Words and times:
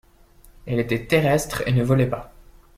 Elle 0.65 0.79
était 0.79 1.05
terrestre 1.05 1.61
et 1.67 1.71
ne 1.73 1.83
volait 1.83 2.07
pas. 2.09 2.33